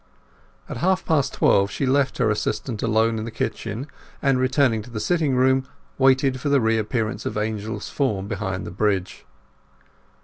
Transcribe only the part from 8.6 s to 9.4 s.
the bridge.